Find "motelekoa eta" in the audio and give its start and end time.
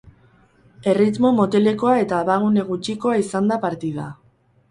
1.39-2.21